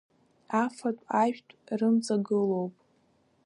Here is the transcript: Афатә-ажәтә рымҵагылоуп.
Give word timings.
Афатә-ажәтә 0.61 1.55
рымҵагылоуп. 1.79 2.75